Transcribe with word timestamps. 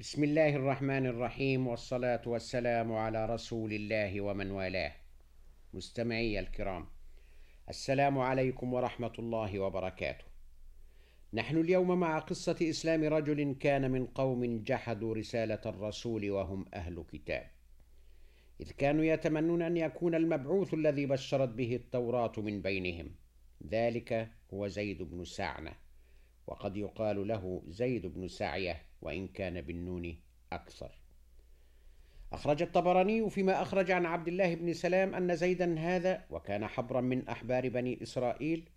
بسم 0.00 0.24
الله 0.24 0.56
الرحمن 0.56 1.06
الرحيم 1.06 1.66
والصلاة 1.66 2.22
والسلام 2.26 2.92
على 2.92 3.26
رسول 3.26 3.72
الله 3.72 4.20
ومن 4.20 4.50
والاه. 4.50 4.92
مستمعي 5.74 6.38
الكرام، 6.38 6.86
السلام 7.68 8.18
عليكم 8.18 8.74
ورحمة 8.74 9.12
الله 9.18 9.58
وبركاته. 9.58 10.24
نحن 11.32 11.56
اليوم 11.56 12.00
مع 12.00 12.18
قصة 12.18 12.56
إسلام 12.62 13.04
رجل 13.04 13.56
كان 13.60 13.90
من 13.90 14.06
قوم 14.06 14.62
جحدوا 14.62 15.14
رسالة 15.14 15.60
الرسول 15.66 16.30
وهم 16.30 16.64
أهل 16.74 17.04
كتاب. 17.12 17.50
إذ 18.60 18.70
كانوا 18.70 19.04
يتمنون 19.04 19.62
أن 19.62 19.76
يكون 19.76 20.14
المبعوث 20.14 20.74
الذي 20.74 21.06
بشرت 21.06 21.48
به 21.48 21.76
التوراة 21.76 22.32
من 22.38 22.62
بينهم. 22.62 23.10
ذلك 23.68 24.30
هو 24.54 24.66
زيد 24.66 25.02
بن 25.02 25.24
سعنة، 25.24 25.72
وقد 26.48 26.76
يقال 26.76 27.28
له 27.28 27.62
زيد 27.68 28.06
بن 28.06 28.28
سعية 28.28 28.82
وإن 29.02 29.28
كان 29.28 29.60
بالنون 29.60 30.16
أكثر. 30.52 30.90
أخرج 32.32 32.62
الطبراني 32.62 33.30
فيما 33.30 33.62
أخرج 33.62 33.90
عن 33.90 34.06
عبد 34.06 34.28
الله 34.28 34.54
بن 34.54 34.72
سلام 34.72 35.14
أن 35.14 35.36
زيدا 35.36 35.78
هذا 35.78 36.24
وكان 36.30 36.66
حبرا 36.66 37.00
من 37.00 37.28
أحبار 37.28 37.68
بني 37.68 38.02
إسرائيل 38.02 38.68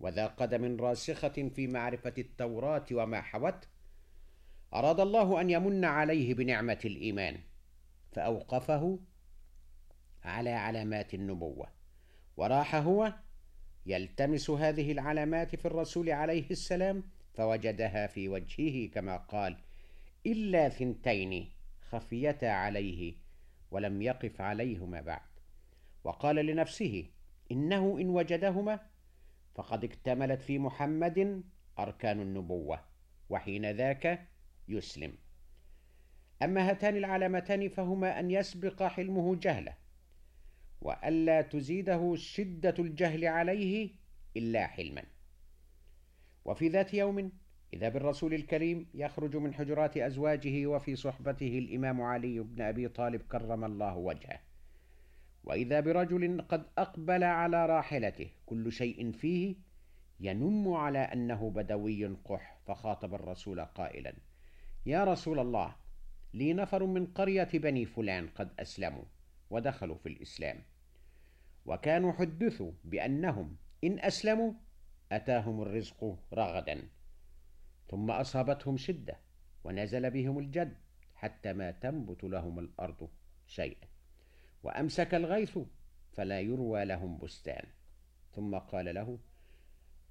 وذا 0.00 0.26
قدم 0.26 0.80
راسخة 0.80 1.48
في 1.54 1.66
معرفة 1.66 2.14
التوراة 2.18 2.86
وما 2.92 3.20
حوته 3.20 3.68
أراد 4.74 5.00
الله 5.00 5.40
أن 5.40 5.50
يمن 5.50 5.84
عليه 5.84 6.34
بنعمة 6.34 6.78
الإيمان 6.84 7.40
فأوقفه 8.12 8.98
على 10.24 10.50
علامات 10.50 11.14
النبوة. 11.14 11.68
وراح 12.36 12.74
هو 12.74 13.14
يلتمس 13.86 14.50
هذه 14.50 14.92
العلامات 14.92 15.56
في 15.56 15.64
الرسول 15.64 16.10
عليه 16.10 16.50
السلام 16.50 17.02
فوجدها 17.34 18.06
في 18.06 18.28
وجهه 18.28 18.90
كما 18.90 19.16
قال 19.16 19.56
إلا 20.26 20.68
ثنتين 20.68 21.50
خفيتا 21.80 22.46
عليه 22.46 23.14
ولم 23.70 24.02
يقف 24.02 24.40
عليهما 24.40 25.00
بعد. 25.00 25.30
وقال 26.04 26.36
لنفسه 26.36 27.06
إنه 27.52 27.98
إن 28.00 28.08
وجدهما 28.08 28.80
فقد 29.54 29.84
اكتملت 29.84 30.42
في 30.42 30.58
محمد 30.58 31.42
أركان 31.78 32.20
النبوة 32.20 32.80
وحين 33.30 33.70
ذاك 33.70 34.26
يسلم. 34.68 35.12
أما 36.42 36.70
هاتان 36.70 36.96
العلامتان 36.96 37.68
فهما 37.68 38.20
أن 38.20 38.30
يسبق 38.30 38.82
حلمه 38.82 39.36
جهله 39.36 39.79
وألا 40.80 41.42
تزيده 41.42 42.14
شدة 42.16 42.74
الجهل 42.78 43.24
عليه 43.24 43.90
إلا 44.36 44.66
حلما. 44.66 45.02
وفي 46.44 46.68
ذات 46.68 46.94
يوم 46.94 47.32
إذا 47.74 47.88
بالرسول 47.88 48.34
الكريم 48.34 48.86
يخرج 48.94 49.36
من 49.36 49.54
حجرات 49.54 49.96
أزواجه 49.96 50.66
وفي 50.66 50.96
صحبته 50.96 51.58
الإمام 51.58 52.02
علي 52.02 52.40
بن 52.40 52.62
أبي 52.62 52.88
طالب 52.88 53.22
كرم 53.22 53.64
الله 53.64 53.96
وجهه. 53.96 54.40
وإذا 55.44 55.80
برجل 55.80 56.42
قد 56.48 56.66
أقبل 56.78 57.24
على 57.24 57.66
راحلته 57.66 58.30
كل 58.46 58.72
شيء 58.72 59.12
فيه 59.12 59.56
ينم 60.20 60.72
على 60.72 60.98
أنه 60.98 61.50
بدوي 61.50 62.06
قح 62.06 62.58
فخاطب 62.66 63.14
الرسول 63.14 63.60
قائلا 63.60 64.14
يا 64.86 65.04
رسول 65.04 65.38
الله 65.38 65.76
لي 66.34 66.52
نفر 66.52 66.86
من 66.86 67.06
قرية 67.06 67.48
بني 67.54 67.86
فلان 67.86 68.28
قد 68.28 68.50
أسلموا. 68.58 69.04
ودخلوا 69.50 69.96
في 69.96 70.08
الإسلام. 70.08 70.62
وكانوا 71.66 72.12
حدثوا 72.12 72.72
بأنهم 72.84 73.56
إن 73.84 73.98
أسلموا 74.00 74.52
أتاهم 75.12 75.62
الرزق 75.62 76.18
رغدا 76.34 76.88
ثم 77.88 78.10
أصابتهم 78.10 78.76
شدة 78.76 79.16
ونزل 79.64 80.10
بهم 80.10 80.38
الجد 80.38 80.76
حتى 81.14 81.52
ما 81.52 81.70
تنبت 81.70 82.24
لهم 82.24 82.58
الأرض 82.58 83.08
شيئا 83.46 83.88
وأمسك 84.62 85.14
الغيث 85.14 85.58
فلا 86.12 86.40
يروى 86.40 86.84
لهم 86.84 87.18
بستان. 87.18 87.66
ثم 88.32 88.58
قال 88.58 88.94
له 88.94 89.18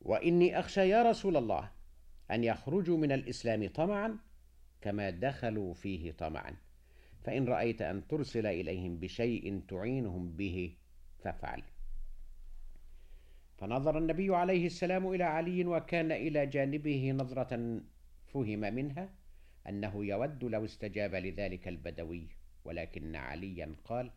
وإني 0.00 0.58
أخشى 0.58 0.88
يا 0.88 1.02
رسول 1.02 1.36
الله 1.36 1.70
أن 2.30 2.44
يخرجوا 2.44 2.98
من 2.98 3.12
الإسلام 3.12 3.68
طمعا 3.68 4.18
كما 4.80 5.10
دخلوا 5.10 5.74
فيه 5.74 6.12
طمعا. 6.12 6.56
فإن 7.26 7.48
رأيت 7.48 7.82
أن 7.82 8.06
ترسل 8.06 8.46
إليهم 8.46 8.96
بشيء 8.96 9.62
تعينهم 9.68 10.36
به 10.36 10.76
فافعل. 11.18 11.62
فنظر 13.58 13.98
النبي 13.98 14.36
عليه 14.36 14.66
السلام 14.66 15.12
إلى 15.12 15.24
علي 15.24 15.64
وكان 15.64 16.12
إلى 16.12 16.46
جانبه 16.46 17.12
نظرة 17.12 17.82
فهم 18.26 18.60
منها 18.60 19.14
أنه 19.68 20.04
يود 20.04 20.44
لو 20.44 20.64
استجاب 20.64 21.14
لذلك 21.14 21.68
البدوي 21.68 22.28
ولكن 22.64 23.16
عليا 23.16 23.76
قال 23.84 24.10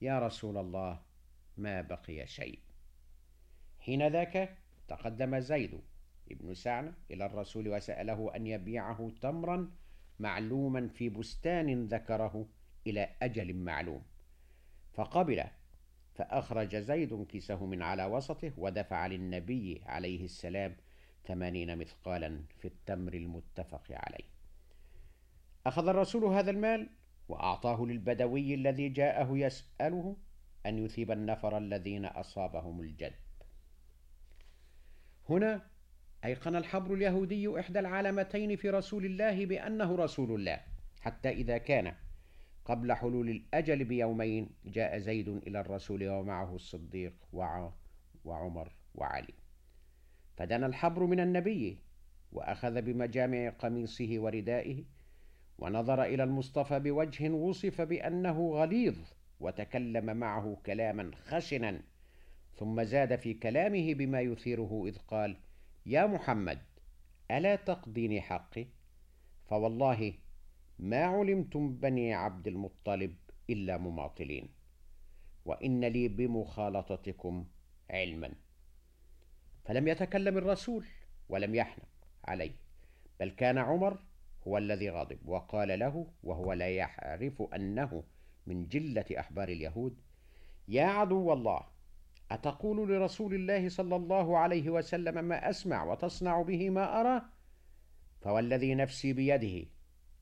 يا 0.00 0.18
رسول 0.18 0.56
الله 0.56 1.00
ما 1.56 1.82
بقي 1.82 2.26
شيء. 2.26 2.58
حين 3.78 4.08
ذاك 4.08 4.56
تقدم 4.88 5.38
زيد 5.38 5.80
ابن 6.30 6.54
سعنة 6.54 6.94
إلى 7.10 7.26
الرسول 7.26 7.68
وسأله 7.68 8.36
أن 8.36 8.46
يبيعه 8.46 9.12
تمرا 9.20 9.70
معلوما 10.20 10.88
في 10.88 11.08
بستان 11.08 11.86
ذكره 11.86 12.46
إلى 12.86 13.08
أجل 13.22 13.54
معلوم. 13.56 14.02
فقبل 14.92 15.44
فأخرج 16.14 16.76
زيد 16.76 17.26
كيسه 17.26 17.66
من 17.66 17.82
على 17.82 18.04
وسطه 18.04 18.52
ودفع 18.56 19.06
للنبي 19.06 19.82
عليه 19.86 20.24
السلام 20.24 20.76
ثمانين 21.26 21.78
مثقالا 21.78 22.44
في 22.58 22.68
التمر 22.68 23.14
المتفق 23.14 23.84
عليه. 23.90 24.24
أخذ 25.66 25.88
الرسول 25.88 26.24
هذا 26.24 26.50
المال 26.50 26.88
وأعطاه 27.28 27.84
للبدوي 27.84 28.54
الذي 28.54 28.88
جاءه 28.88 29.38
يسأله 29.38 30.16
أن 30.66 30.84
يثيب 30.84 31.10
النفر 31.10 31.58
الذين 31.58 32.04
أصابهم 32.04 32.80
الجد. 32.80 33.14
هنا 35.28 35.73
أيقن 36.24 36.56
الحبر 36.56 36.94
اليهودي 36.94 37.60
إحدى 37.60 37.78
العلامتين 37.78 38.56
في 38.56 38.70
رسول 38.70 39.04
الله 39.04 39.46
بأنه 39.46 39.96
رسول 39.96 40.34
الله 40.34 40.60
حتى 41.00 41.28
إذا 41.28 41.58
كان 41.58 41.92
قبل 42.64 42.92
حلول 42.92 43.30
الأجل 43.30 43.84
بيومين 43.84 44.50
جاء 44.64 44.98
زيد 44.98 45.28
إلى 45.28 45.60
الرسول 45.60 46.08
ومعه 46.08 46.54
الصديق 46.54 47.14
وعمر 48.24 48.72
وعلي. 48.94 49.34
فدنا 50.36 50.66
الحبر 50.66 51.06
من 51.06 51.20
النبي 51.20 51.78
وأخذ 52.32 52.82
بمجامع 52.82 53.48
قميصه 53.48 54.18
وردائه 54.18 54.84
ونظر 55.58 56.02
إلى 56.02 56.24
المصطفى 56.24 56.80
بوجه 56.80 57.30
وصف 57.30 57.80
بأنه 57.80 58.50
غليظ 58.54 58.96
وتكلم 59.40 60.16
معه 60.16 60.56
كلاما 60.66 61.10
خشنا 61.24 61.80
ثم 62.56 62.82
زاد 62.82 63.16
في 63.16 63.34
كلامه 63.34 63.94
بما 63.94 64.20
يثيره 64.20 64.84
إذ 64.86 64.98
قال 64.98 65.36
يا 65.86 66.06
محمد 66.06 66.58
ألا 67.30 67.56
تقضيني 67.56 68.20
حقي؟ 68.20 68.66
فوالله 69.46 70.14
ما 70.78 71.04
علمتم 71.04 71.74
بني 71.76 72.14
عبد 72.14 72.46
المطلب 72.48 73.16
إلا 73.50 73.76
مماطلين 73.76 74.48
وإن 75.44 75.84
لي 75.84 76.08
بمخالطتكم 76.08 77.46
علما. 77.90 78.34
فلم 79.64 79.88
يتكلم 79.88 80.38
الرسول 80.38 80.86
ولم 81.28 81.54
يحنق 81.54 81.88
عليه 82.24 82.56
بل 83.20 83.30
كان 83.30 83.58
عمر 83.58 83.98
هو 84.48 84.58
الذي 84.58 84.90
غضب 84.90 85.18
وقال 85.28 85.78
له 85.78 86.06
وهو 86.22 86.52
لا 86.52 86.68
يعرف 86.68 87.42
أنه 87.42 88.04
من 88.46 88.68
جلة 88.68 89.04
أحبار 89.18 89.48
اليهود 89.48 90.00
يا 90.68 90.84
عدو 90.84 91.32
الله 91.32 91.73
أتقول 92.30 92.88
لرسول 92.92 93.34
الله 93.34 93.68
صلى 93.68 93.96
الله 93.96 94.38
عليه 94.38 94.70
وسلم 94.70 95.24
ما 95.24 95.50
أسمع 95.50 95.84
وتصنع 95.84 96.42
به 96.42 96.70
ما 96.70 97.00
أرى؟ 97.00 97.22
فوالذي 98.20 98.74
نفسي 98.74 99.12
بيده 99.12 99.68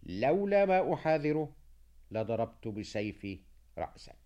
لولا 0.02 0.64
ما 0.64 0.94
أحاذره 0.94 1.56
لضربت 2.10 2.68
بسيفي 2.68 3.40
رأسك. 3.78 4.16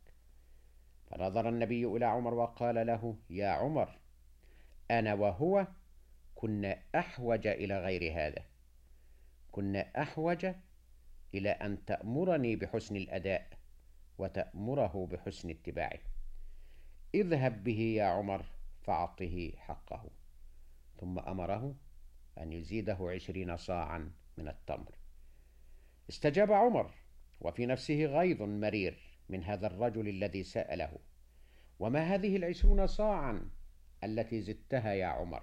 فنظر 1.06 1.49
النبي 1.49 1.87
إلى 1.87 2.05
عمر 2.05 2.34
وقال 2.34 2.87
له 2.87 3.17
يا 3.31 3.49
عمر 3.49 3.99
أنا 4.90 5.14
وهو 5.14 5.67
كنا 6.34 6.79
أحوج 6.94 7.46
إلى 7.46 7.79
غير 7.79 8.12
هذا. 8.12 8.43
كنا 9.52 10.02
أحوج 10.02 10.46
إلى 11.34 11.50
أن 11.50 11.84
تأمرني 11.84 12.56
بحسن 12.56 12.96
الأداء 12.96 13.49
وتأمره 14.19 15.06
بحسن 15.06 15.50
اتباعه. 15.50 15.99
اذهب 17.20 17.64
به 17.64 17.80
يا 17.80 18.04
عمر 18.04 18.44
فأعطه 18.82 19.52
حقه. 19.56 20.10
ثم 21.00 21.18
أمره 21.18 21.74
أن 22.38 22.52
يزيده 22.52 22.98
عشرين 23.00 23.56
صاعا 23.56 24.12
من 24.38 24.48
التمر. 24.48 24.94
استجاب 26.08 26.52
عمر 26.52 26.90
وفي 27.40 27.66
نفسه 27.66 28.04
غيظ 28.04 28.42
مرير 28.42 28.98
من 29.28 29.44
هذا 29.44 29.66
الرجل 29.66 30.08
الذي 30.08 30.42
سأله. 30.42 30.98
وما 31.78 32.14
هذه 32.14 32.36
العشرون 32.36 32.86
صاعا 32.86 33.50
التي 34.04 34.40
زدتها 34.40 34.92
يا 34.92 35.06
عمر؟ 35.06 35.42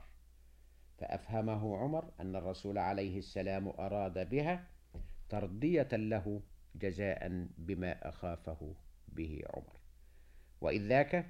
فأفهمه 0.98 1.78
عمر 1.78 2.12
أن 2.20 2.36
الرسول 2.36 2.78
عليه 2.78 3.18
السلام 3.18 3.68
أراد 3.68 4.30
بها 4.30 4.68
ترضية 5.30 5.90
له 5.92 6.42
جزاء 6.76 7.48
بما 7.58 8.10
أخافه 8.10 8.76
به 9.08 9.42
عمر. 9.54 9.74
وإذ 10.62 10.88
ذاك 10.88 11.26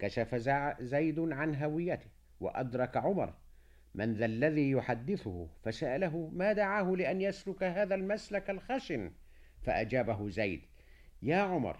كشف 0.00 0.34
زيد 0.80 1.18
عن 1.18 1.54
هويته 1.54 2.10
وأدرك 2.40 2.96
عمر. 2.96 3.34
من 3.94 4.14
ذا 4.14 4.24
الذي 4.24 4.70
يحدثه؟ 4.70 5.48
فسأله 5.62 6.30
ما 6.32 6.52
دعاه 6.52 6.90
لأن 6.90 7.20
يسلك 7.20 7.62
هذا 7.62 7.94
المسلك 7.94 8.50
الخشن؟ 8.50 9.12
فأجابه 9.62 10.28
زيد 10.28 10.60
يا 11.22 11.36
عمر 11.36 11.76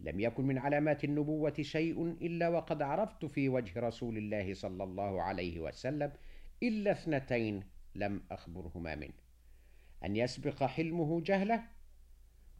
لم 0.00 0.20
يكن 0.20 0.44
من 0.44 0.58
علامات 0.58 1.04
النبوة 1.04 1.54
شيء 1.60 2.10
إلا 2.22 2.48
وقد 2.48 2.82
عرفت 2.82 3.24
في 3.24 3.48
وجه 3.48 3.80
رسول 3.80 4.18
الله 4.18 4.54
صلى 4.54 4.84
الله 4.84 5.22
عليه 5.22 5.60
وسلم 5.60 6.12
إلا 6.62 6.90
اثنتين 6.90 7.62
لم 7.94 8.22
أخبرهما 8.30 8.94
منه. 8.94 9.12
أن 10.04 10.16
يسبق 10.16 10.64
حلمه 10.64 11.20
جهله 11.20 11.62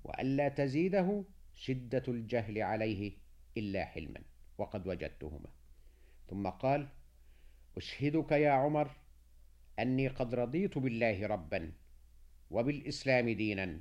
وألا 0.04 0.48
تزيده 0.48 1.24
شدة 1.54 2.02
الجهل 2.08 2.62
عليه 2.62 3.12
إلا 3.56 3.84
حلما. 3.84 4.20
وقد 4.62 4.86
وجدتهما. 4.86 5.50
ثم 6.30 6.48
قال 6.48 6.88
أشهدك 7.76 8.32
يا 8.32 8.50
عمر 8.50 8.90
أني 9.78 10.08
قد 10.08 10.34
رضيت 10.34 10.78
بالله 10.78 11.26
ربا 11.26 11.72
وبالإسلام 12.50 13.30
دينا 13.30 13.80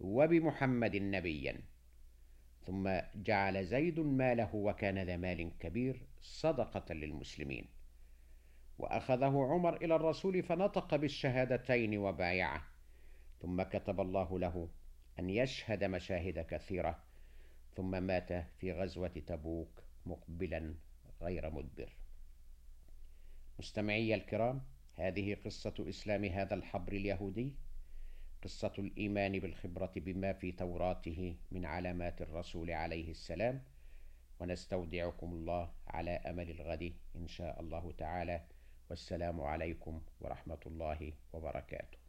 وبمحمد 0.00 0.96
نبيا. 0.96 1.60
ثم 2.66 3.00
جعل 3.14 3.64
زيد 3.64 4.00
ماله 4.00 4.54
وكان 4.54 4.98
ذا 4.98 5.16
مال 5.16 5.58
كبير 5.58 6.06
صدقة 6.20 6.94
للمسلمين. 6.94 7.66
وأخذه 8.78 9.46
عمر 9.50 9.76
إلى 9.76 9.96
الرسول 9.96 10.42
فنطق 10.42 10.96
بالشهادتين 10.96 11.98
وبايعه. 11.98 12.62
ثم 13.42 13.62
كتب 13.62 14.00
الله 14.00 14.38
له 14.38 14.68
أن 15.18 15.30
يشهد 15.30 15.84
مشاهد 15.84 16.38
كثيرة. 16.38 17.02
ثم 17.76 18.02
مات 18.02 18.32
في 18.58 18.72
غزوة 18.72 19.22
تبوك. 19.26 19.89
مقبلا 20.06 20.74
غير 21.22 21.50
مدبر. 21.50 21.92
مستمعي 23.58 24.14
الكرام 24.14 24.62
هذه 24.96 25.34
قصة 25.44 25.74
إسلام 25.88 26.24
هذا 26.24 26.54
الحبر 26.54 26.92
اليهودي. 26.92 27.54
قصة 28.42 28.72
الإيمان 28.78 29.38
بالخبرة 29.38 29.92
بما 29.96 30.32
في 30.32 30.52
توراته 30.52 31.36
من 31.50 31.64
علامات 31.64 32.22
الرسول 32.22 32.70
عليه 32.70 33.10
السلام. 33.10 33.62
ونستودعكم 34.40 35.32
الله 35.32 35.72
على 35.86 36.10
أمل 36.10 36.50
الغد 36.50 36.94
إن 37.16 37.28
شاء 37.28 37.60
الله 37.60 37.92
تعالى. 37.92 38.44
والسلام 38.90 39.40
عليكم 39.40 40.02
ورحمة 40.20 40.60
الله 40.66 41.12
وبركاته. 41.32 41.99